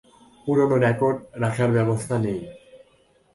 পুরনো 0.47 0.75
রেকর্ড 0.85 1.17
রাখার 1.43 1.69
ব্যবস্থা 1.77 2.15
নেই? 2.25 2.41